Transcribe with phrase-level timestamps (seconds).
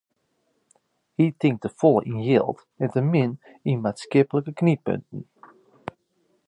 [1.15, 3.31] Hy tinkt te folle yn jild en te min
[3.69, 5.21] yn maatskiplike knyppunten.